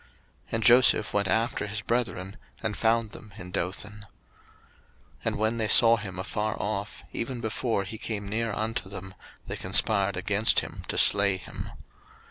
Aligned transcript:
And 0.51 0.63
Joseph 0.63 1.13
went 1.13 1.27
after 1.27 1.67
his 1.67 1.83
brethren, 1.83 2.35
and 2.63 2.75
found 2.75 3.11
them 3.11 3.33
in 3.37 3.51
Dothan. 3.51 3.99
01:037:018 4.01 4.05
And 5.25 5.35
when 5.35 5.57
they 5.59 5.67
saw 5.67 5.97
him 5.97 6.17
afar 6.17 6.59
off, 6.59 7.03
even 7.13 7.39
before 7.39 7.83
he 7.83 7.99
came 7.99 8.27
near 8.27 8.51
unto 8.51 8.89
them, 8.89 9.13
they 9.45 9.57
conspired 9.57 10.17
against 10.17 10.61
him 10.61 10.81
to 10.87 10.97
slay 10.97 11.37
him. 11.37 11.69